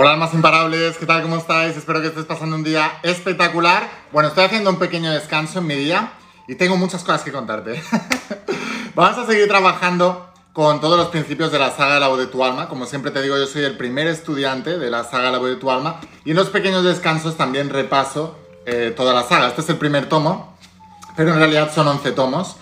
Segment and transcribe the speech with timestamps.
[0.00, 1.22] Hola almas imparables, ¿qué tal?
[1.22, 1.76] ¿Cómo estáis?
[1.76, 3.90] Espero que estés pasando un día espectacular.
[4.12, 6.12] Bueno, estoy haciendo un pequeño descanso en mi día
[6.46, 7.82] y tengo muchas cosas que contarte.
[8.94, 12.44] Vamos a seguir trabajando con todos los principios de la saga La voz de tu
[12.44, 12.68] alma.
[12.68, 15.56] Como siempre te digo, yo soy el primer estudiante de la saga La voz de
[15.56, 19.48] tu alma y en los pequeños descansos también repaso eh, toda la saga.
[19.48, 20.56] Este es el primer tomo,
[21.16, 22.54] pero en realidad son 11 tomos.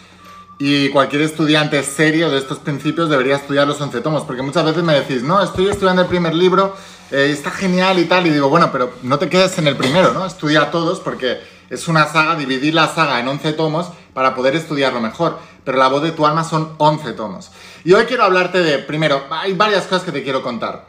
[0.58, 4.82] Y cualquier estudiante serio de estos principios debería estudiar los 11 tomos, porque muchas veces
[4.82, 6.74] me decís, no, estoy estudiando el primer libro,
[7.10, 10.12] eh, está genial y tal, y digo, bueno, pero no te quedes en el primero,
[10.12, 10.26] ¿no?
[10.26, 11.40] Estudia todos, porque
[11.70, 15.88] es una saga, dividir la saga en 11 tomos para poder estudiarlo mejor, pero la
[15.88, 17.50] voz de tu alma son 11 tomos.
[17.84, 20.86] Y hoy quiero hablarte de, primero, hay varias cosas que te quiero contar.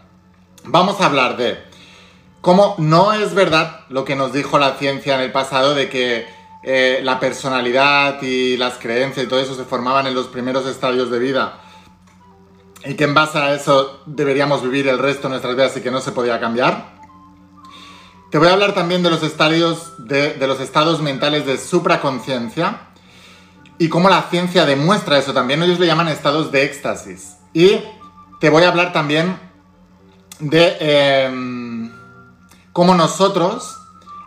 [0.64, 1.64] Vamos a hablar de
[2.42, 6.28] cómo no es verdad lo que nos dijo la ciencia en el pasado de que
[6.64, 11.10] eh, la personalidad y las creencias y todo eso se formaban en los primeros estadios
[11.12, 11.62] de vida
[12.88, 15.92] y que en base a eso deberíamos vivir el resto de nuestras vidas y que
[15.92, 16.96] no se podía cambiar.
[18.32, 22.88] Te voy a hablar también de los estadios de, los estados mentales de supraconciencia
[23.78, 25.62] y cómo la ciencia demuestra eso también.
[25.64, 27.38] Ellos le llaman estados de éxtasis.
[27.54, 27.80] Y
[28.40, 29.38] te voy a hablar también
[30.40, 31.92] de em,
[32.72, 33.78] cómo nosotros,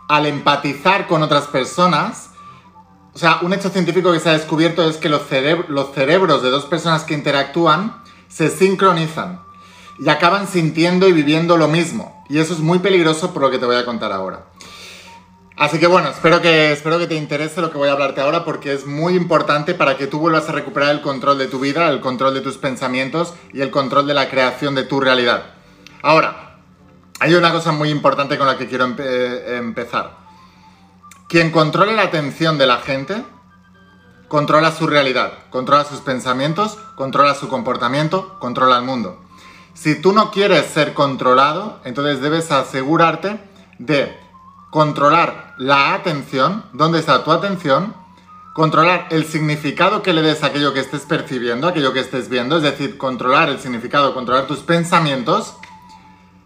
[0.07, 2.29] al empatizar con otras personas,
[3.13, 6.65] o sea, un hecho científico que se ha descubierto es que los cerebros de dos
[6.65, 8.00] personas que interactúan
[8.31, 9.41] se sincronizan
[9.99, 12.23] y acaban sintiendo y viviendo lo mismo.
[12.29, 14.45] Y eso es muy peligroso por lo que te voy a contar ahora.
[15.57, 18.43] Así que bueno, espero que, espero que te interese lo que voy a hablarte ahora
[18.43, 21.89] porque es muy importante para que tú vuelvas a recuperar el control de tu vida,
[21.89, 25.43] el control de tus pensamientos y el control de la creación de tu realidad.
[26.01, 26.57] Ahora,
[27.19, 30.17] hay una cosa muy importante con la que quiero empezar.
[31.27, 33.23] Quien controla la atención de la gente,
[34.31, 39.19] controla su realidad, controla sus pensamientos, controla su comportamiento, controla el mundo.
[39.73, 43.41] Si tú no quieres ser controlado, entonces debes asegurarte
[43.77, 44.17] de
[44.69, 47.93] controlar la atención, dónde está tu atención,
[48.53, 52.55] controlar el significado que le des a aquello que estés percibiendo, aquello que estés viendo,
[52.55, 55.55] es decir, controlar el significado, controlar tus pensamientos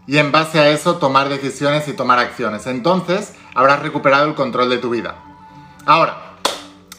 [0.08, 2.66] y en base a eso tomar decisiones y tomar acciones.
[2.66, 5.22] Entonces habrás recuperado el control de tu vida.
[5.84, 6.25] Ahora,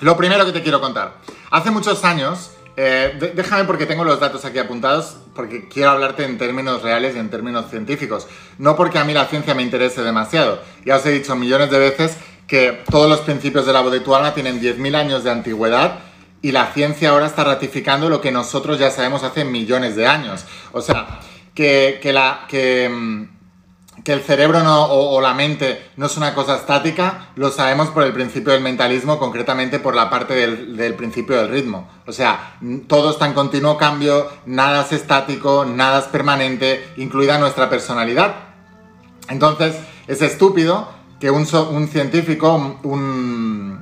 [0.01, 1.17] lo primero que te quiero contar.
[1.51, 6.37] Hace muchos años, eh, déjame porque tengo los datos aquí apuntados, porque quiero hablarte en
[6.37, 8.27] términos reales y en términos científicos.
[8.57, 10.61] No porque a mí la ciencia me interese demasiado.
[10.85, 13.99] Ya os he dicho millones de veces que todos los principios de la voz de
[13.99, 15.99] tu alma tienen 10.000 años de antigüedad
[16.41, 20.45] y la ciencia ahora está ratificando lo que nosotros ya sabemos hace millones de años.
[20.71, 21.19] O sea,
[21.53, 23.36] que, la, que, mm,
[24.07, 28.03] que, el cerebro no, o, la mente no es una cosa estática, lo sabemos por
[28.03, 31.89] el principio del mentalismo, concretamente por la parte del, principio del ritmo.
[32.05, 32.55] O sea,
[32.87, 38.35] todo está en continuo cambio, nada es estático, nada es permanente, incluida nuestra personalidad.
[39.27, 39.75] Entonces,
[40.07, 40.87] es estúpido
[41.19, 43.81] que un, un científico, un...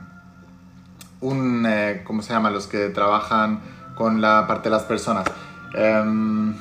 [1.21, 2.49] un eh, ¿Cómo se llama?
[2.49, 3.61] Los que trabajan
[3.95, 5.25] con la parte de las personas.
[5.75, 6.55] Em,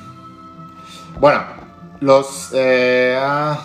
[1.19, 1.64] bueno,
[1.99, 2.49] los...
[2.53, 3.59] Eh, ah,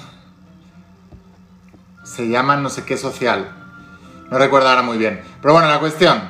[2.05, 3.57] se llaman no sé qué social.
[4.31, 5.23] No recuerdo ahora muy bien.
[5.41, 6.21] Pero bueno, la cuestión.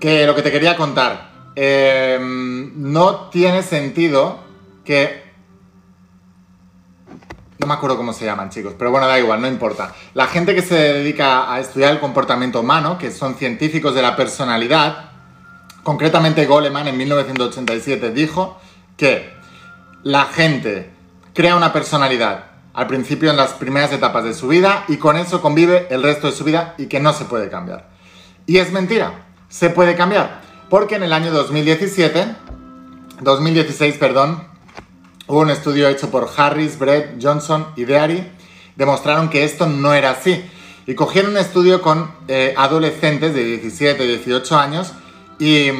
[0.00, 1.30] Que lo que te quería contar.
[1.54, 4.40] Em, no tiene sentido
[4.84, 5.22] que...
[7.58, 9.94] No me acuerdo cómo se llaman, chicos, pero bueno, da igual, no importa.
[10.14, 14.16] La gente que se dedica a estudiar el comportamiento humano, que son científicos de la
[14.16, 15.10] personalidad,
[15.84, 18.58] concretamente Goleman en 1987 dijo
[18.96, 19.41] que
[20.02, 20.90] la gente
[21.34, 25.42] crea una personalidad al principio en las primeras etapas de su vida y con eso
[25.42, 27.90] convive el resto de su vida y que no se puede cambiar.
[28.46, 30.40] Y es mentira, se puede cambiar,
[30.70, 32.34] porque en el año 2017,
[33.20, 34.44] 2016, perdón,
[35.26, 38.32] hubo un estudio hecho por Harris, Brett, Johnson y Deary,
[38.76, 40.44] demostraron que esto no era así.
[40.86, 44.92] Y cogieron un estudio con eh, adolescentes de 17 y 18 años
[45.38, 45.70] y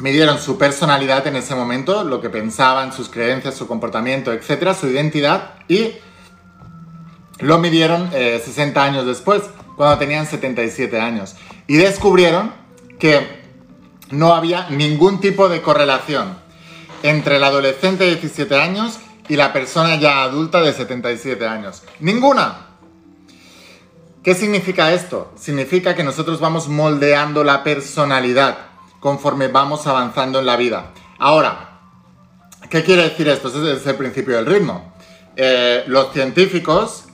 [0.00, 4.88] midieron su personalidad en ese momento, lo que pensaban, sus creencias, su comportamiento, etcétera, su
[4.88, 5.94] identidad, y
[7.40, 9.42] lo midieron 60 eh, años después,
[9.76, 11.36] cuando tenían 77 años.
[11.66, 12.52] Y descubrieron
[12.98, 13.38] que
[14.10, 16.38] no había ningún tipo de correlación
[17.02, 21.82] entre el adolescente de 17 años y la persona ya adulta de 77 años.
[22.00, 22.66] ¡Ninguna!
[24.22, 25.32] ¿Qué significa esto?
[25.38, 28.67] Significa que nosotros vamos moldeando la personalidad
[29.00, 30.92] conforme vamos avanzando en la vida.
[31.18, 31.80] Ahora,
[32.70, 33.48] ¿qué quiere decir esto?
[33.48, 34.92] Ese es el principio del ritmo.
[35.36, 37.04] Eh, los científicos,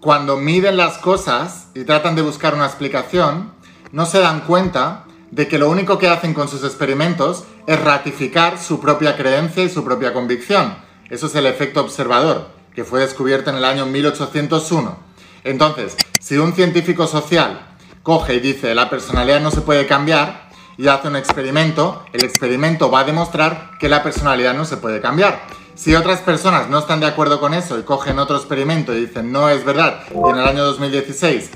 [0.00, 3.52] cuando miden las cosas y tratan de buscar una explicación,
[3.92, 8.58] no se dan cuenta de que lo único que hacen con sus experimentos es ratificar
[8.58, 10.74] su propia creencia y su propia convicción.
[11.08, 14.96] Eso es el efecto observador, que fue descubierto en el año 1801.
[15.44, 17.66] Entonces, si un científico social
[18.02, 22.90] coge y dice la personalidad no se puede cambiar y hace un experimento, el experimento
[22.90, 25.42] va a demostrar que la personalidad no se puede cambiar.
[25.74, 29.32] Si otras personas no están de acuerdo con eso y cogen otro experimento y dicen
[29.32, 31.50] no es verdad, y en el año 2016,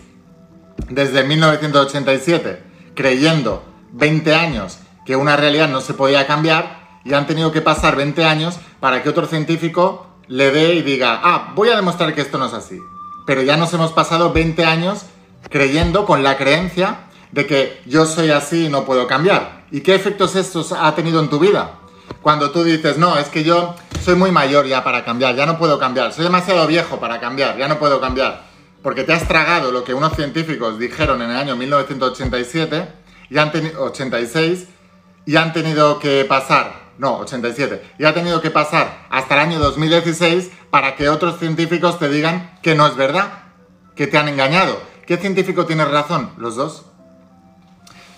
[0.88, 2.62] desde 1987,
[2.94, 7.96] creyendo 20 años que una realidad no se podía cambiar, y han tenido que pasar
[7.96, 12.22] 20 años para que otro científico le dé y diga, ah, voy a demostrar que
[12.22, 12.80] esto no es así.
[13.26, 15.04] Pero ya nos hemos pasado 20 años
[15.50, 17.00] creyendo con la creencia
[17.34, 19.64] de que yo soy así y no puedo cambiar.
[19.72, 21.80] ¿Y qué efectos estos ha tenido en tu vida?
[22.22, 25.58] Cuando tú dices, no, es que yo soy muy mayor ya para cambiar, ya no
[25.58, 28.44] puedo cambiar, soy demasiado viejo para cambiar, ya no puedo cambiar,
[28.82, 32.88] porque te has tragado lo que unos científicos dijeron en el año 1987
[33.30, 34.66] y han 86
[35.26, 39.58] y han tenido que pasar no, 87, y ha tenido que pasar hasta el año
[39.58, 43.32] 2016 para que otros científicos te digan que no es verdad,
[43.96, 44.80] que te han engañado.
[45.04, 46.30] ¿Qué científico tiene razón?
[46.36, 46.93] Los dos.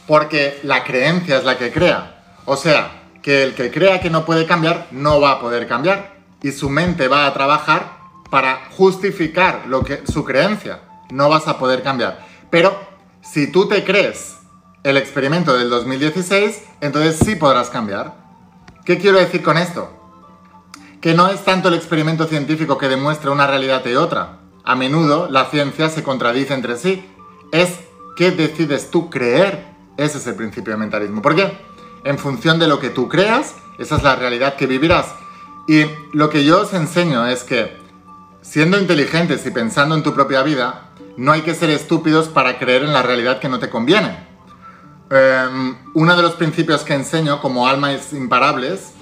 [0.07, 2.41] Porque la creencia es la que crea.
[2.45, 6.17] O sea, que el que crea que no puede cambiar no va a poder cambiar
[6.43, 7.97] y su mente va a trabajar
[8.31, 10.81] para justificar lo que, su creencia.
[11.11, 12.25] No vas a poder cambiar.
[12.51, 12.79] Pero
[13.23, 14.37] si tú te crees
[14.85, 18.15] el experimento del 2016, entonces sí podrás cambiar.
[18.85, 19.91] ¿Qué quiero decir con esto?
[21.01, 24.39] Que no es tanto el experimento científico que demuestra una realidad y otra.
[24.65, 27.05] A menudo la ciencia se contradice entre sí.
[27.51, 27.81] Es
[28.17, 29.76] qué decides tú creer.
[29.97, 31.23] Ese es el principio de mentalismo.
[31.23, 31.59] ¿Por qué?
[32.05, 35.07] En función de lo que tú creas, esa es la realidad que vivirás.
[35.67, 37.77] Y lo que yo os enseño es que,
[38.43, 42.85] siendo inteligentes y pensando en tu propia vida, no hay que ser estúpidos para creer
[42.85, 44.27] en la realidad que no te conviene.
[45.11, 48.93] Em, uno de los principios que enseño como almas imparables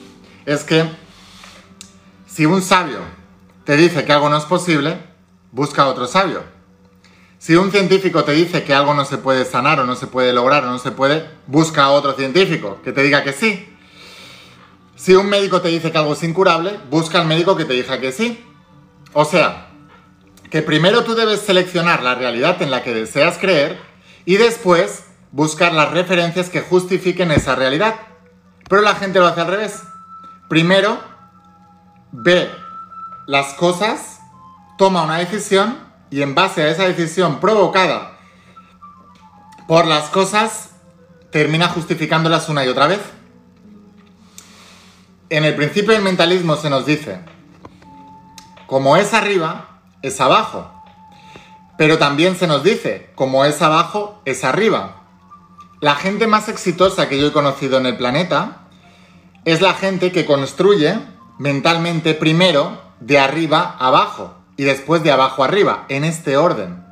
[0.44, 0.88] es que
[2.26, 2.98] si un sabio
[3.64, 4.98] te dice que algo no es posible,
[5.50, 6.53] busca otro sabio.
[7.44, 10.32] Si un científico te dice que algo no se puede sanar o no se puede
[10.32, 13.68] lograr o no se puede, busca a otro científico que te diga que sí.
[14.96, 18.00] Si un médico te dice que algo es incurable, busca al médico que te diga
[18.00, 18.42] que sí.
[19.12, 19.68] O sea,
[20.50, 23.78] que primero tú debes seleccionar la realidad en la que deseas creer
[24.24, 27.96] y después buscar las referencias que justifiquen esa realidad.
[28.70, 29.82] Pero la gente lo hace al revés.
[30.48, 30.98] Primero
[32.10, 32.50] ve
[33.26, 34.18] las cosas,
[34.78, 38.18] toma una decisión y en base a esa decisión provocada
[39.66, 40.70] por las cosas,
[41.30, 43.00] termina justificándolas una y otra vez.
[45.30, 47.20] En el principio del mentalismo se nos dice,
[48.66, 50.70] como es arriba, es abajo.
[51.76, 55.02] Pero también se nos dice, como es abajo, es arriba.
[55.80, 58.68] La gente más exitosa que yo he conocido en el planeta
[59.44, 60.98] es la gente que construye
[61.38, 66.84] mentalmente primero de arriba abajo y después de abajo arriba, en este orden.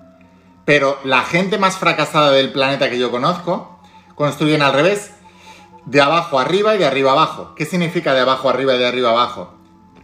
[0.64, 3.80] Pero la gente más fracasada del planeta que yo conozco
[4.14, 5.12] construyen al revés,
[5.86, 7.54] de abajo arriba y de arriba abajo.
[7.56, 9.54] ¿Qué significa de abajo arriba y de arriba abajo?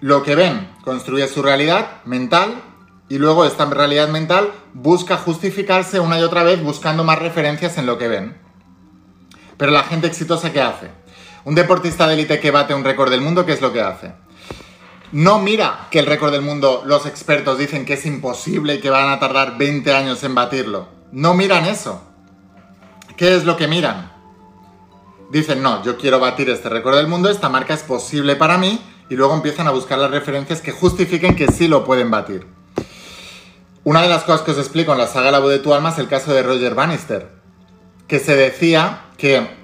[0.00, 2.62] Lo que ven construye su realidad mental
[3.08, 7.87] y luego esta realidad mental busca justificarse una y otra vez buscando más referencias en
[7.87, 8.37] lo que ven.
[9.56, 10.90] Pero la gente exitosa, ¿qué hace?
[11.44, 14.12] Un deportista de élite que bate un récord del mundo, ¿qué es lo que hace?
[15.12, 18.91] No mira que el récord del mundo los expertos dicen que es imposible y que
[18.91, 20.88] van a tardar 20 años en batirlo.
[21.12, 22.03] No miran eso.
[23.17, 24.12] ¿Qué es lo que miran?
[25.31, 28.81] Dicen, no, yo quiero batir este récord del mundo, esta marca es posible para mí,
[29.10, 32.46] y luego empiezan a buscar las referencias que justifiquen que sí lo pueden batir.
[33.84, 35.91] Una de las cosas que os explico en la saga La voz de tu alma
[35.91, 37.31] es el caso de Roger Bannister,
[38.06, 39.57] que se decía que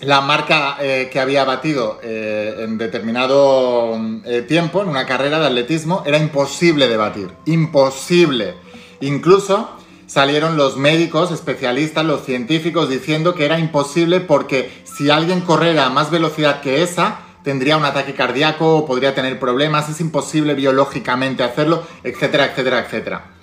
[0.00, 5.46] la marca eh, que había batido eh, en determinado eh, tiempo, en una carrera de
[5.46, 7.30] atletismo, era imposible de batir.
[7.46, 8.54] Imposible.
[9.00, 9.70] Incluso
[10.06, 15.90] salieron los médicos, especialistas, los científicos diciendo que era imposible porque si alguien corriera a
[15.90, 21.42] más velocidad que esa, tendría un ataque cardíaco o podría tener problemas, es imposible biológicamente
[21.42, 23.37] hacerlo, etcétera, etcétera, etcétera.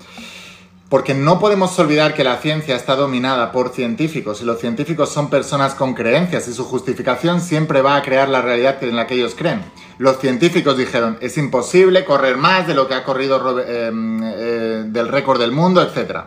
[0.95, 5.29] Porque no podemos olvidar que la ciencia está dominada por científicos y los científicos son
[5.29, 9.15] personas con creencias y su justificación siempre va a crear la realidad en la que
[9.15, 9.61] ellos creen.
[9.97, 15.09] Los científicos dijeron, es imposible correr más de lo que ha corrido eh, eh, del
[15.09, 16.19] récord del mundo, etc.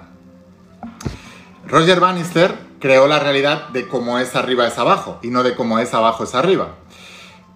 [1.66, 5.78] Roger Bannister creó la realidad de cómo es arriba es abajo y no de cómo
[5.78, 6.74] es abajo es arriba.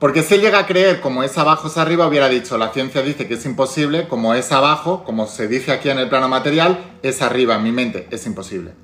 [0.03, 3.29] Porque si llega a creer como es abajo es arriba, hubiera dicho, la ciencia dice
[3.29, 7.23] que es imposible, como es abajo, como se dice aquí en el plano material, es
[7.23, 8.75] arriba en mi mente, es imposible.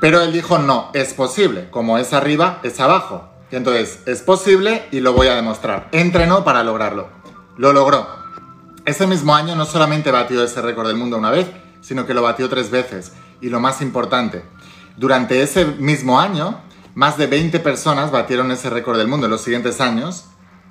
[0.00, 3.28] Pero él dijo, no, es posible, como es arriba, es abajo.
[3.52, 5.88] Y entonces, es posible y lo voy a demostrar.
[5.92, 7.10] Entrenó para lograrlo.
[7.56, 8.04] Lo logró.
[8.86, 11.46] Ese mismo año no solamente batió ese récord del mundo una vez,
[11.80, 13.12] sino que lo batió tres veces.
[13.40, 14.42] Y lo más importante,
[14.96, 16.60] durante ese mismo año,
[16.94, 20.26] más de 20 personas batieron ese récord del mundo en los siguientes años,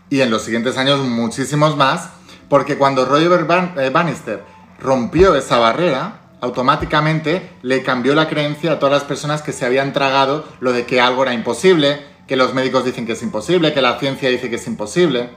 [0.10, 2.10] y en los siguientes años muchísimos más,
[2.50, 4.44] porque cuando Roger eh, Bannister
[4.80, 9.94] rompió esa barrera, automáticamente le cambió la creencia a todas las personas que se habían
[9.94, 13.82] tragado lo de que algo era imposible, que los médicos dicen que es imposible, que
[13.82, 15.32] la ciencia dice que es imposible.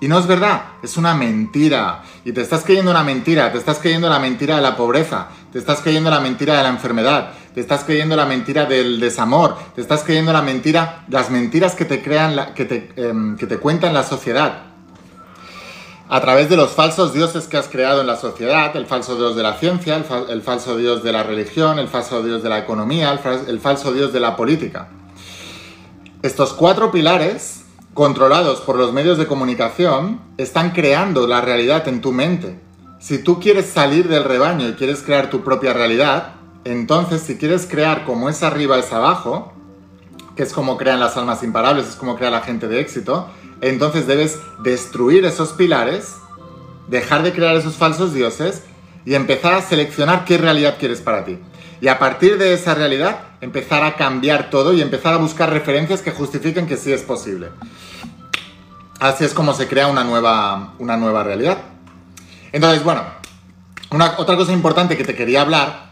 [0.00, 2.02] Y no es verdad, es una mentira.
[2.24, 5.58] Y te estás creyendo una mentira, te estás creyendo la mentira de la pobreza, te
[5.58, 9.80] estás creyendo la mentira de la enfermedad, te estás creyendo la mentira del desamor, te
[9.80, 13.92] estás creyendo la mentira, las mentiras que te crean, que, te, em, que te cuentan
[13.94, 14.62] la sociedad.
[16.08, 19.34] A través de los falsos dioses que has creado en la sociedad, el falso dios
[19.34, 23.18] de la ciencia, el, falso dios de la religión, el falso dios de la economía,
[23.48, 24.90] el falso dios de la política.
[26.22, 32.12] Estos cuatro pilares controlados por los medios de comunicación, están creando la realidad en tu
[32.12, 32.60] mente.
[33.00, 37.66] Si tú quieres salir del rebaño y quieres crear tu propia realidad, entonces si quieres
[37.66, 39.52] crear como es arriba es abajo,
[40.36, 43.28] que es como crean las almas imparables, es como crea la gente de éxito,
[43.60, 46.14] entonces debes destruir esos pilares,
[46.86, 48.62] dejar de crear esos falsos dioses
[49.04, 51.38] y empezar a seleccionar qué realidad quieres para ti.
[51.80, 56.02] Y a partir de esa realidad, empezar a cambiar todo y empezar a buscar referencias
[56.02, 57.48] que justifiquen que sí es posible.
[59.00, 61.58] Así es como se crea una nueva, una nueva realidad.
[62.50, 63.02] Entonces, bueno,
[63.90, 65.87] una, otra cosa importante que te quería hablar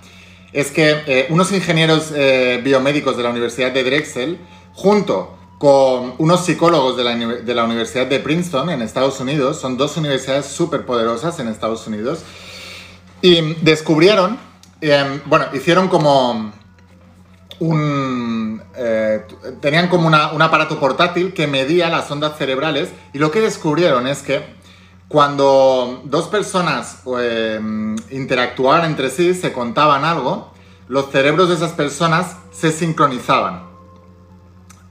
[0.56, 4.38] es que eh, unos ingenieros eh, biomédicos de la Universidad de Drexel,
[4.72, 7.04] junto con unos psicólogos de
[7.54, 12.20] la, Universidad de Princeton en Estados Unidos, son dos universidades súper poderosas en Estados Unidos,
[13.20, 14.38] y descubrieron,
[14.80, 16.52] em, bueno, hicieron como
[17.58, 19.26] un, eh,
[19.60, 24.22] tenían como un aparato portátil que medía las ondas cerebrales y lo que descubrieron es
[24.22, 24.56] que
[25.08, 27.60] cuando dos personas eh,
[28.10, 30.52] interactuaban entre sí, se contaban algo,
[30.88, 33.66] los cerebros de esas personas se sincronizaban.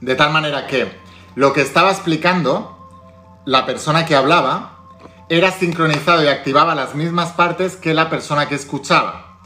[0.00, 0.90] De tal manera que
[1.34, 2.72] lo que estaba explicando
[3.44, 4.76] la persona que hablaba
[5.28, 9.38] era sincronizado y activaba las mismas partes que la persona que escuchaba.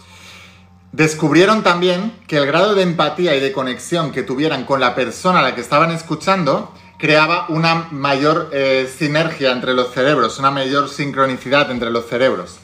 [0.92, 5.38] Descubrieron también que el grado de empatía y de conexión que tuvieran con la persona
[5.38, 10.88] a la que estaban escuchando creaba una mayor eh, sinergia entre los cerebros, una mayor
[10.88, 12.58] sincronicidad entre los cerebros.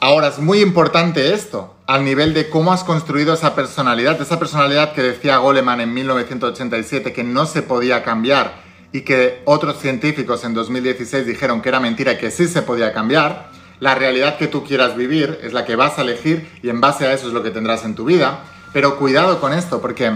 [0.00, 4.92] Ahora, es muy importante esto, al nivel de cómo has construido esa personalidad, esa personalidad
[4.92, 10.54] que decía Goleman en 1987 que no se podía cambiar y que otros científicos en
[10.54, 13.48] 2016 dijeron que era mentira que sí se podía cambiar
[13.80, 17.06] la realidad que tú quieras vivir es la que vas a elegir y en base
[17.06, 18.40] a eso es lo que tendrás en tu vida.
[18.72, 20.12] Pero cuidado con esto, porque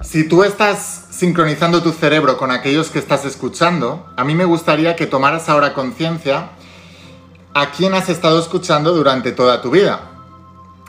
[0.00, 4.96] si tú estás sincronizando tu cerebro con aquellos que estás escuchando, a mí me gustaría
[4.96, 6.50] que tomaras ahora conciencia
[7.54, 10.10] a quién has estado escuchando durante toda tu vida.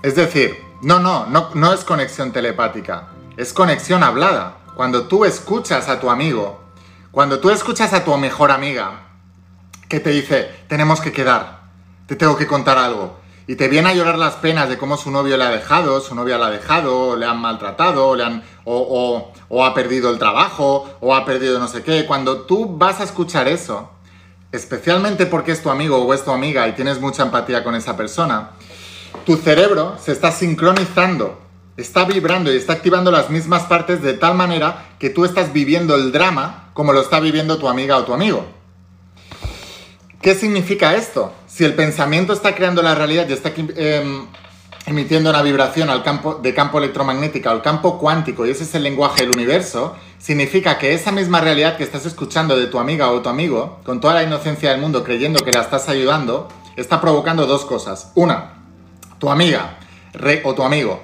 [0.01, 4.57] Es decir, no, no, no, no es conexión telepática, es conexión hablada.
[4.75, 6.59] Cuando tú escuchas a tu amigo,
[7.11, 9.03] cuando tú escuchas a tu mejor amiga,
[9.87, 11.59] que te dice, tenemos que quedar,
[12.07, 13.19] te tengo que contar algo.
[13.47, 16.15] Y te viene a llorar las penas de cómo su novio le ha dejado, su
[16.15, 20.89] novia le ha dejado, le han maltratado, le han, o, o ha perdido el trabajo,
[20.99, 22.05] o ha perdido no sé qué.
[22.05, 23.91] Cuando tú vas a escuchar eso,
[24.51, 27.95] especialmente porque es tu amigo o es tu amiga y tienes mucha empatía con esa
[27.95, 28.51] persona,
[29.25, 31.39] tu cerebro se está sincronizando,
[31.77, 35.95] está vibrando y está activando las mismas partes de tal manera que tú estás viviendo
[35.95, 38.45] el drama como lo está viviendo tu amiga o tu amigo.
[40.21, 41.31] ¿Qué significa esto?
[41.55, 44.25] Si el pensamiento está creando la realidad y está em,
[44.85, 48.83] emitiendo una vibración al campo, de campo electromagnético al campo cuántico y ese es el
[48.83, 53.21] lenguaje del universo, significa que esa misma realidad que estás escuchando de tu amiga o
[53.21, 57.45] tu amigo, con toda la inocencia del mundo creyendo que la estás ayudando, está provocando
[57.45, 58.11] dos cosas.
[58.15, 58.55] Una,
[59.17, 59.77] tu amiga
[60.43, 61.01] o tu amigo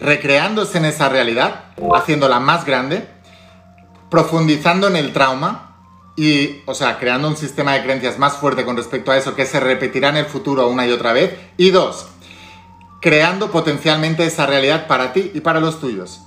[0.00, 3.08] recreándose en esa realidad, haciéndola más grande,
[4.10, 5.73] profundizando en el trauma
[6.16, 9.46] y, o sea, creando un sistema de creencias más fuerte con respecto a eso que
[9.46, 11.34] se repetirá en el futuro una y otra vez.
[11.56, 12.06] Y dos,
[13.00, 16.22] creando potencialmente esa realidad para ti y para los tuyos.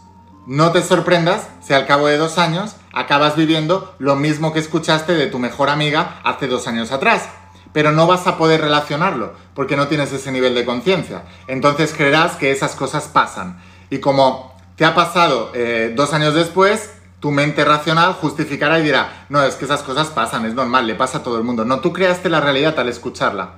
[0.46, 5.14] No te sorprendas si al cabo de dos años acabas viviendo lo mismo que escuchaste
[5.14, 7.28] de tu mejor amiga hace dos años atrás.
[7.74, 11.24] Pero no vas a poder relacionarlo porque no tienes ese nivel de conciencia.
[11.48, 13.62] Entonces creerás que esas cosas pasan.
[13.90, 19.26] Y como te ha pasado eh, dos años después, tu mente racional justificará y dirá,
[19.30, 21.66] no, es que esas cosas pasan, es normal, le pasa a todo el mundo.
[21.66, 23.56] No, tú creaste la realidad al escucharla.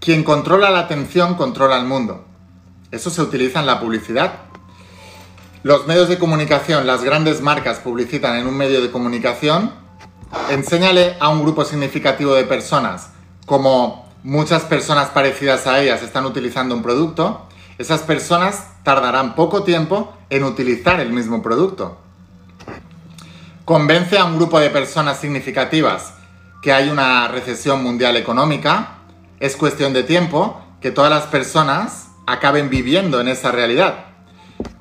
[0.00, 2.24] Quien controla la atención controla el mundo.
[2.90, 4.34] Eso se utiliza en la publicidad.
[5.62, 9.72] Los medios de comunicación, las grandes marcas publicitan en un medio de comunicación
[10.50, 13.10] enséñale a un grupo significativo de personas
[13.46, 17.46] como muchas personas parecidas a ellas están utilizando un producto,
[17.78, 21.98] esas personas tardarán poco tiempo en utilizar el mismo producto.
[23.64, 26.14] Convence a un grupo de personas significativas
[26.62, 28.98] que hay una recesión mundial económica,
[29.40, 34.06] es cuestión de tiempo que todas las personas acaben viviendo en esa realidad.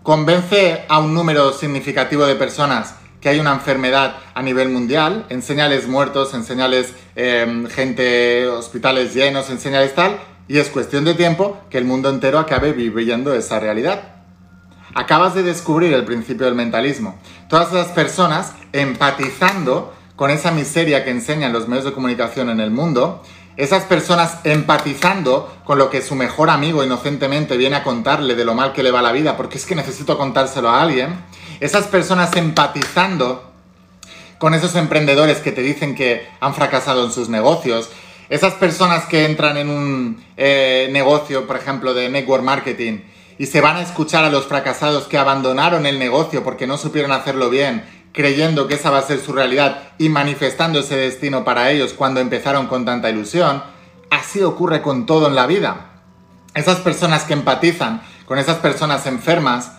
[0.02, 5.88] Convence a un número significativo de personas que hay una enfermedad a nivel mundial, enseñales
[5.88, 11.86] muertos, enseñales em, gente, hospitales llenos, enseñales tal, y es cuestión de tiempo que el
[11.86, 14.14] mundo entero acabe viviendo esa realidad.
[14.94, 17.18] Acabas de descubrir el principio del mentalismo.
[17.50, 22.70] Todas esas personas empatizando con esa miseria que enseñan los medios de comunicación en el
[22.70, 23.24] mundo,
[23.56, 28.56] esas personas empatizando con lo que su mejor amigo inocentemente viene a contarle de lo
[28.56, 31.16] mal que le va la vida, porque es que necesito contárselo a alguien,
[31.60, 33.52] esas personas empatizando
[34.40, 37.90] con esos emprendedores que te dicen que han fracasado en sus negocios,
[38.30, 43.00] esas personas que entran en un eh, negocio, por ejemplo, de network marketing
[43.38, 47.12] y se van a escuchar a los fracasados que abandonaron el negocio porque no supieron
[47.12, 51.72] hacerlo bien, creyendo que esa va a ser su realidad y manifestando ese destino para
[51.72, 53.64] ellos cuando empezaron con tanta ilusión,
[54.10, 55.90] así ocurre con todo en la vida.
[56.54, 59.72] Esas personas que empatizan con esas personas enfermas,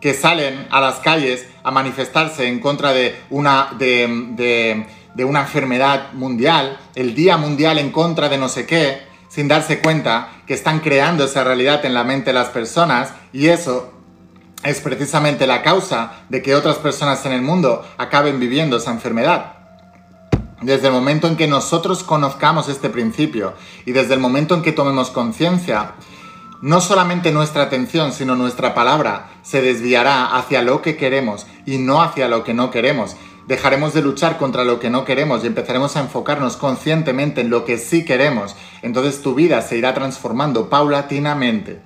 [0.00, 4.86] que salen a las calles a manifestarse en contra de una, de,
[5.24, 10.30] una enfermedad mundial, el Día Mundial en contra de no sé qué, sin darse cuenta
[10.46, 13.92] que están creando esa realidad en la mente de las personas y eso
[14.62, 19.54] es precisamente la causa de que otras personas en el mundo acaben viviendo esa enfermedad.
[20.60, 23.54] Desde el momento en que nosotros conozcamos este principio
[23.86, 25.92] y desde el momento en que tomemos conciencia,
[26.60, 32.02] no solamente nuestra atención, sino nuestra palabra se desviará hacia lo que queremos y no
[32.02, 33.14] hacia lo que no queremos.
[33.48, 37.64] Dejaremos de luchar contra lo que no queremos y empezaremos a enfocarnos conscientemente en lo
[37.64, 38.54] que sí queremos.
[38.82, 41.80] Entonces tu vida se irá transformando paulatinamente.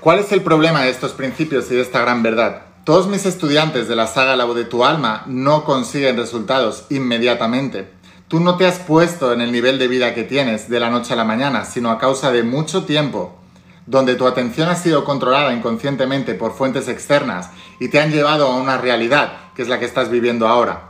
[0.00, 2.64] ¿Cuál es el problema de estos principios y de esta gran verdad?
[2.84, 7.88] Todos mis estudiantes de la saga La voz de tu alma no consiguen resultados inmediatamente.
[8.28, 11.14] Tú no te has puesto en el nivel de vida que tienes de la noche
[11.14, 13.41] a la mañana, sino a causa de mucho tiempo
[13.86, 18.56] donde tu atención ha sido controlada inconscientemente por fuentes externas y te han llevado a
[18.56, 20.88] una realidad que es la que estás viviendo ahora.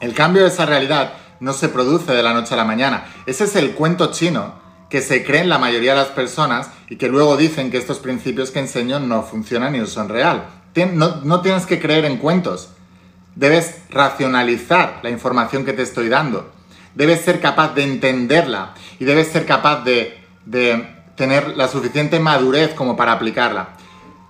[0.00, 3.04] El cambio de esa realidad no se produce de la noche a la mañana.
[3.26, 4.54] Ese es el cuento chino
[4.88, 8.50] que se creen la mayoría de las personas y que luego dicen que estos principios
[8.50, 10.46] que enseño no funcionan ni son real.
[10.94, 12.70] No, no tienes que creer en cuentos.
[13.34, 16.50] Debes racionalizar la información que te estoy dando.
[16.94, 22.96] Debes ser capaz de entenderla y debes ser capaz de tener la suficiente madurez como
[22.96, 23.76] para aplicarla.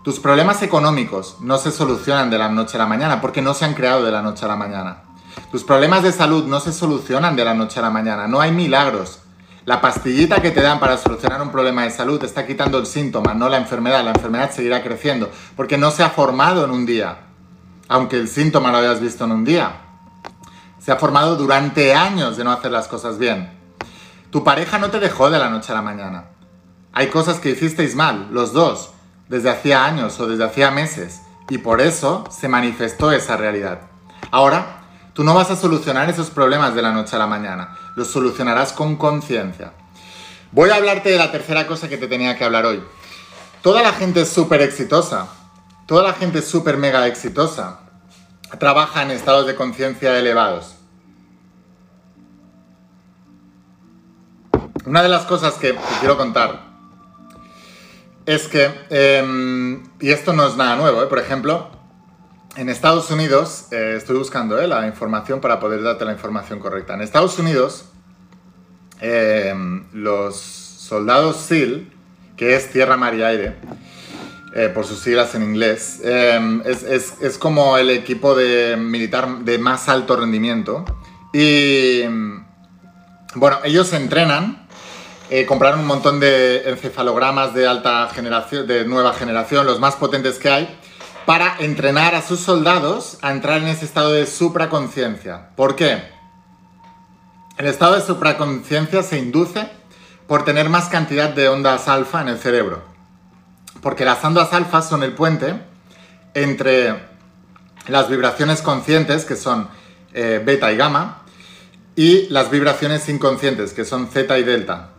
[0.03, 3.65] Tus problemas económicos no se solucionan de la noche a la mañana porque no se
[3.65, 5.05] han creado de la noche a la mañana.
[5.53, 8.51] Tus problemas de salud no se solucionan de la noche a la mañana, no hay
[8.51, 9.21] milagros.
[9.67, 13.35] La pastillita que te dan para solucionar un problema de salud está quitando el síntoma,
[13.35, 14.03] no la enfermedad.
[14.03, 17.19] La enfermedad seguirá creciendo porque no se ha formado en un día,
[17.87, 19.75] aunque el síntoma lo hayas visto en un día.
[20.81, 23.49] Se ha formado durante años de no hacer las cosas bien.
[24.33, 26.25] Tu pareja no te dejó de la noche a la mañana.
[26.93, 28.91] Hay cosas que hicisteis mal, los dos,
[29.29, 33.83] desde hacía años o desde hacía meses, y por eso se manifestó esa realidad.
[34.33, 38.09] Ahora, tú no vas a solucionar esos problemas de la noche a la mañana, los
[38.09, 39.73] solucionarás con conciencia.
[40.51, 42.83] Voy a hablarte de la tercera cosa que te tenía que hablar hoy.
[43.63, 45.29] Toda la gente es súper exitosa,
[45.87, 47.81] toda la gente súper mega exitosa,
[48.59, 50.75] trabaja en estados de conciencia elevados.
[54.87, 56.70] Una de las cosas que te quiero contar
[58.31, 61.07] es que, em, y esto no es nada nuevo, ¿eh?
[61.07, 61.69] por ejemplo,
[62.57, 64.69] en Estados Unidos, eh, estoy buscando ¿eh?
[64.69, 66.95] la información para poder darte la información correcta.
[66.95, 67.87] En Estados Unidos,
[69.01, 71.93] em, los soldados SEAL,
[72.37, 73.57] que es Tierra, Mar y Aire,
[74.75, 79.89] por sus siglas en inglés, em, es, es, como el equipo de militar de más
[79.89, 80.85] alto rendimiento.
[81.33, 82.03] Y
[83.35, 84.67] bueno, ellos entrenan
[85.31, 90.39] eh, compraron un montón de encefalogramas de alta generación, de nueva generación, los más potentes
[90.41, 90.79] que hay,
[91.25, 95.51] para entrenar a sus soldados a entrar en ese estado de supraconciencia.
[95.55, 96.03] ¿Por qué?
[97.59, 99.69] El estado de supraconciencia se induce
[100.27, 102.83] por tener más cantidad de ondas alfa en el cerebro.
[103.83, 105.55] Porque las ondas alfa son el puente
[106.35, 107.09] entre
[107.87, 109.69] las vibraciones conscientes, que son
[110.13, 111.23] eh, beta y gamma,
[111.95, 114.90] y las vibraciones inconscientes, que son zeta y delta.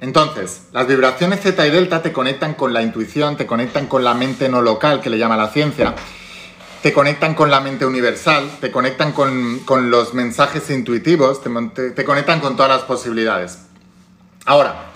[0.00, 4.14] Entonces, las vibraciones Z y delta te conectan con la intuición, te conectan con la
[4.14, 5.94] mente no local, que le llama la ciencia,
[6.82, 12.54] te conectan con la mente universal, te conectan con, los mensajes intuitivos, te, conectan con
[12.54, 13.58] todas las posibilidades.
[14.44, 14.92] Ahora,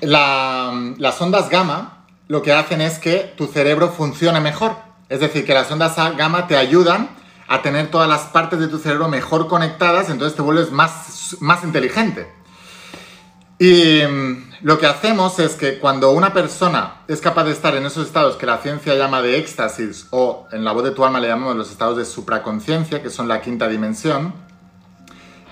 [0.00, 4.76] las ondas gamma lo que hacen es que tu cerebro funcione mejor.
[5.10, 7.10] Es decir, que las ondas gamma te ayudan
[7.46, 11.62] a tener todas las partes de tu cerebro mejor conectadas, entonces te vuelves más, más
[11.62, 12.26] inteligente.
[13.58, 17.86] Y mm, lo que hacemos es que cuando una persona es capaz de estar en
[17.86, 21.20] esos estados que la ciencia llama de éxtasis o en la voz de tu alma
[21.20, 24.34] le llamamos los estados de supraconciencia, que son la quinta dimensión,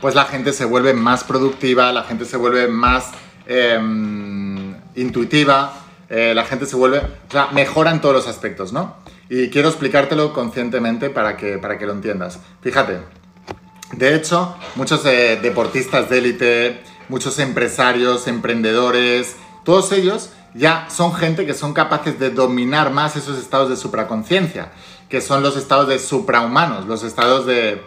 [0.00, 3.12] pues la gente se vuelve más productiva, la gente se vuelve más
[3.46, 5.72] em, intuitiva,
[6.08, 8.96] eh, la gente se vuelve, o sea, mejora en todos los aspectos, ¿no?
[9.28, 12.40] Y quiero explicártelo conscientemente para que, para que lo entiendas.
[12.62, 12.98] Fíjate,
[13.92, 21.46] de hecho, muchos eh, deportistas de élite, muchos empresarios, emprendedores, todos ellos ya son gente
[21.46, 24.72] que son capaces de dominar más esos estados de supraconciencia,
[25.08, 27.82] que son los estados de suprahumanos, los estados de,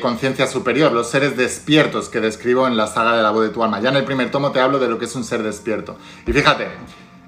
[0.00, 3.62] conciencia superior, los seres despiertos que describo en la saga de la voz de tu
[3.62, 3.80] alma.
[3.80, 5.96] Ya en el primer tomo te hablo de lo que es un ser despierto.
[6.26, 6.68] Y fíjate,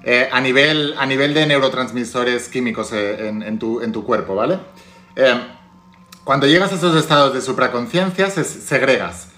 [0.03, 4.59] eh, a, nivel, a nivel de neurotransmisores químicos eh, en, tu, cuerpo, ¿vale?
[5.15, 5.35] Eh,
[6.23, 9.32] cuando llegas a esos estados de supraconciencia, se segregas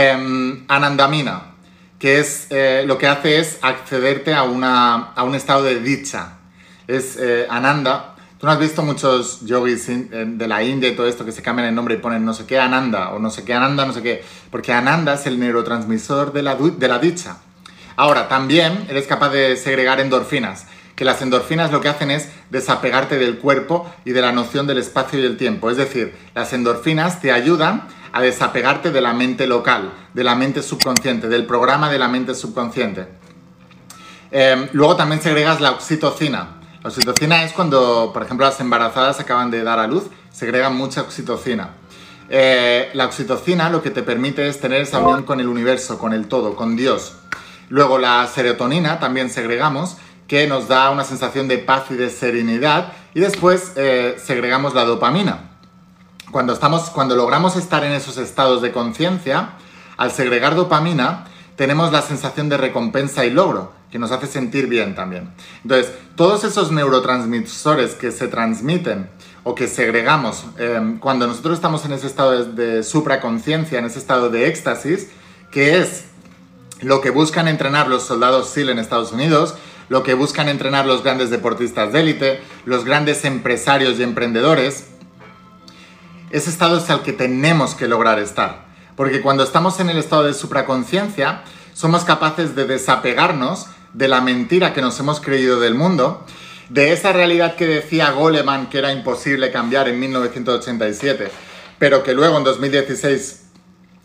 [0.00, 1.42] Em, anandamina,
[1.98, 6.34] que es eh, lo que hace es accederte a, una, a un estado de dicha.
[6.86, 8.14] Es eh, Ananda.
[8.38, 11.66] Tú no has visto muchos yogis de la India y todo esto que se cambian
[11.66, 14.00] el nombre y ponen no sé qué Ananda o no sé qué Ananda, no sé
[14.00, 14.22] qué.
[14.52, 17.38] Porque Ananda es el neurotransmisor de la, de la dicha.
[17.96, 23.18] Ahora, también eres capaz de segregar endorfinas que las endorfinas lo que hacen es desapegarte
[23.18, 25.70] del cuerpo y de la noción del espacio y el tiempo.
[25.70, 30.62] Es decir, las endorfinas te ayudan a desapegarte de la mente local, de la mente
[30.62, 33.06] subconsciente, del programa de la mente subconsciente.
[34.30, 36.60] Em, luego también segregas la oxitocina.
[36.82, 41.02] La oxitocina es cuando, por ejemplo, las embarazadas acaban de dar a luz, segregan mucha
[41.02, 41.70] oxitocina.
[42.30, 46.12] Eh, la oxitocina lo que te permite es tener esa unión con el universo, con
[46.12, 47.14] el todo, con Dios.
[47.68, 52.92] Luego la serotonina también segregamos, que nos da una sensación de paz y de serenidad.
[53.14, 55.47] Y después eh, segregamos la dopamina,
[56.30, 59.50] cuando, estamos, cuando logramos estar en esos estados de conciencia,
[59.96, 64.94] al segregar dopamina, tenemos la sensación de recompensa y logro, que nos hace sentir bien
[64.94, 65.30] también.
[65.62, 69.08] Entonces, todos esos neurotransmisores que se transmiten
[69.42, 73.98] o que segregamos em, cuando nosotros estamos en ese estado de, de supraconciencia, en ese
[73.98, 75.08] estado de éxtasis,
[75.50, 76.04] que es
[76.80, 79.54] lo que buscan entrenar los soldados SEAL en Estados Unidos,
[79.88, 84.84] lo que buscan entrenar los grandes deportistas de élite, los grandes empresarios y emprendedores,
[86.30, 88.66] ese estado es al que tenemos que lograr estar.
[88.96, 94.74] Porque cuando estamos en el estado de supraconciencia, somos capaces de desapegarnos de la mentira
[94.74, 96.24] que nos hemos creído del mundo,
[96.68, 101.30] de esa realidad que decía Goleman que era imposible cambiar en 1987,
[101.78, 103.44] pero que luego en 2016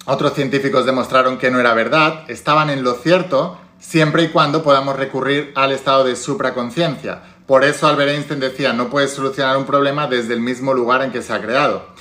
[0.05, 4.95] otros científicos demostraron que no era verdad, estaban en lo cierto siempre y cuando podamos
[4.95, 7.21] recurrir al estado de supraconciencia.
[7.47, 11.11] Por eso Albert Einstein decía, no puedes solucionar un problema desde el mismo lugar en
[11.11, 11.93] que se ha creado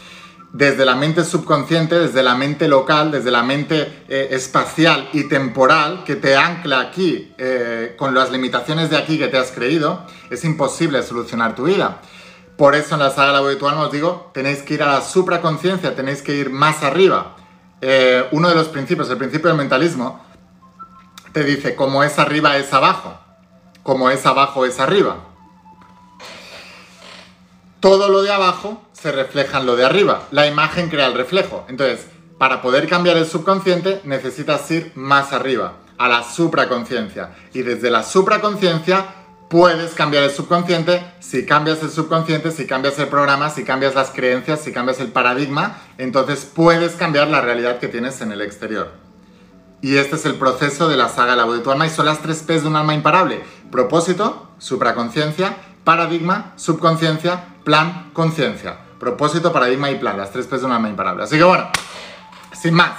[0.53, 6.05] desde la mente subconsciente, desde la mente local, desde la mente eh, espacial y temporal
[6.05, 10.45] que te ancla aquí eh, con las limitaciones de aquí que te has creído, es
[10.45, 12.03] imposible solucionar tu vida.
[12.59, 15.97] Por eso en la saga La Virtual os digo, tenéis que ir a la supraconciencia,
[15.97, 17.37] tenéis que ir más arriba.
[17.81, 20.23] Eh, uno de los principios, el principio del mentalismo,
[21.33, 23.19] te dice, como es arriba es abajo,
[23.83, 25.32] como es abajo es arriba.
[27.83, 30.29] Todo lo de abajo se refleja en lo de arriba.
[30.31, 31.66] La imagen crea el reflejo.
[31.68, 32.07] Entonces,
[32.38, 37.31] para poder cambiar el subconsciente necesitas ir más arriba, a la supraconciencia.
[37.53, 39.05] Y desde la supraconciencia
[39.49, 41.05] puedes cambiar el subconsciente.
[41.18, 45.09] Si cambias el subconsciente, si cambias el programa, si cambias las creencias, si cambias el
[45.09, 48.92] paradigma, entonces puedes cambiar la realidad que tienes en el exterior.
[49.81, 52.07] Y este es el proceso de la saga La voz de tu alma y son
[52.07, 53.42] las tres P's de un alma imparable.
[53.73, 58.79] Propósito, supraconciencia, paradigma, subconsciencia, plan, conciencia.
[58.99, 61.25] Propósito, paradigma y plan, las tres P's de una imparable.
[61.25, 61.68] Así que bueno,
[62.53, 62.92] sin más,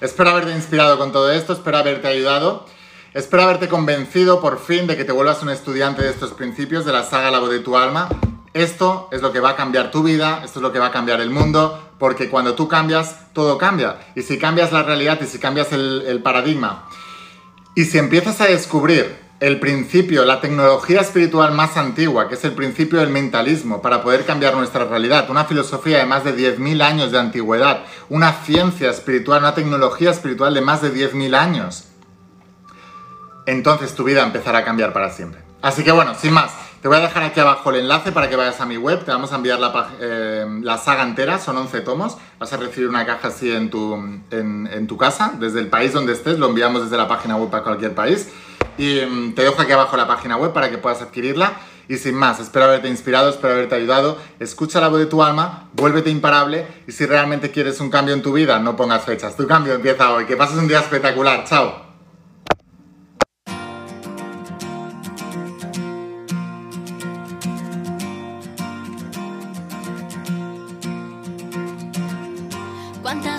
[0.00, 2.66] espero haberte inspirado con todo esto, espero haberte ayudado,
[3.12, 6.92] espero haberte convencido por fin de que te vuelvas un estudiante de estos principios de
[6.92, 8.08] la saga La voz de tu alma.
[8.54, 10.90] Esto es lo que va a cambiar tu vida, esto es lo que va a
[10.90, 13.96] cambiar el mundo, porque cuando tú cambias, todo cambia.
[14.14, 16.86] Y si cambias la realidad y si cambias el paradigma,
[17.74, 22.52] y si empiezas a descubrir el principio, la tecnología espiritual más antigua, que es el
[22.52, 27.10] principio del mentalismo, para poder cambiar nuestra realidad, una filosofía de más de 10.000 años
[27.10, 31.88] de antigüedad, una ciencia espiritual, una tecnología espiritual de más de 10.000 años,
[33.44, 35.40] entonces tu vida empezará a cambiar para siempre.
[35.60, 36.52] Así que bueno, sin más,
[36.82, 39.12] Te voy a dejar aquí abajo el enlace para que vayas a mi web, te
[39.12, 40.44] vamos a enviar la, eh,
[40.82, 43.94] saga entera, son 11 tomos, vas a recibir una caja así en tu,
[44.32, 47.62] en tu casa, desde el país donde estés, lo enviamos desde la página web para
[47.62, 48.28] cualquier país.
[48.78, 51.52] Y mm, te dejo aquí abajo la página web para que puedas adquirirla.
[51.86, 54.18] Y sin más, espero haberte inspirado, espero haberte ayudado.
[54.40, 58.22] Escucha la voz de tu alma, vuélvete imparable y si realmente quieres un cambio en
[58.22, 59.36] tu vida, no pongas fechas.
[59.36, 60.24] Tu cambio empieza hoy.
[60.24, 61.44] Que pases un día espectacular.
[61.44, 61.91] Chao.